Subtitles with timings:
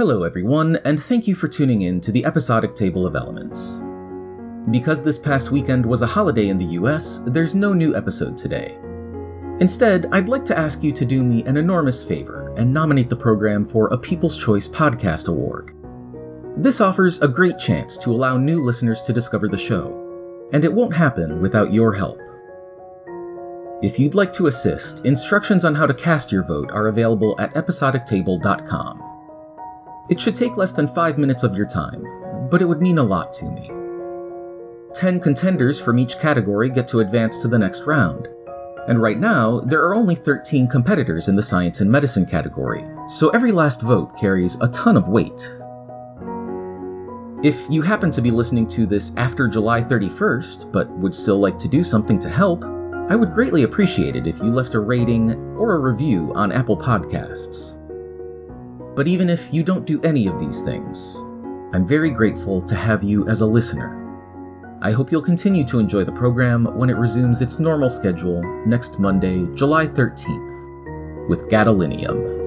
[0.00, 3.82] Hello, everyone, and thank you for tuning in to the episodic table of elements.
[4.70, 8.78] Because this past weekend was a holiday in the US, there's no new episode today.
[9.60, 13.16] Instead, I'd like to ask you to do me an enormous favor and nominate the
[13.16, 15.76] program for a People's Choice Podcast Award.
[16.56, 20.72] This offers a great chance to allow new listeners to discover the show, and it
[20.72, 22.18] won't happen without your help.
[23.82, 27.52] If you'd like to assist, instructions on how to cast your vote are available at
[27.52, 29.09] episodictable.com.
[30.10, 32.04] It should take less than five minutes of your time,
[32.50, 33.70] but it would mean a lot to me.
[34.92, 38.26] Ten contenders from each category get to advance to the next round,
[38.88, 43.28] and right now, there are only 13 competitors in the science and medicine category, so
[43.30, 45.48] every last vote carries a ton of weight.
[47.44, 51.56] If you happen to be listening to this after July 31st, but would still like
[51.58, 52.64] to do something to help,
[53.08, 56.76] I would greatly appreciate it if you left a rating or a review on Apple
[56.76, 57.79] Podcasts.
[59.00, 61.16] But even if you don't do any of these things,
[61.72, 63.96] I'm very grateful to have you as a listener.
[64.82, 68.98] I hope you'll continue to enjoy the program when it resumes its normal schedule next
[68.98, 72.39] Monday, July 13th, with Gadolinium.